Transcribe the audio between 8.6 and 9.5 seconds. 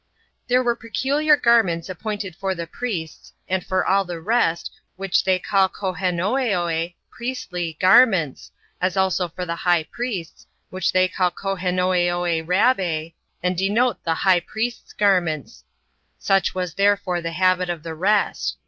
as also for